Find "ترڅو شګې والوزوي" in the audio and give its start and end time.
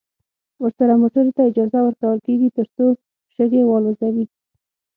2.57-4.25